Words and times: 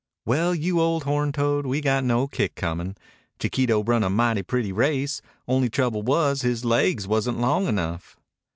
"Well, 0.25 0.55
you 0.55 0.79
old 0.81 1.03
horn 1.03 1.31
toad, 1.31 1.67
we 1.67 1.79
got 1.79 2.03
no 2.03 2.27
kick 2.27 2.55
comin'. 2.55 2.97
Chiquito 3.37 3.83
run 3.83 4.03
a 4.03 4.09
mighty 4.09 4.41
pretty 4.41 4.71
race. 4.71 5.21
Only 5.47 5.69
trouble 5.69 6.01
was 6.01 6.41
his 6.41 6.65
laigs 6.65 7.07
wasn't 7.07 7.37
long 7.39 7.67
enough." 7.67 8.17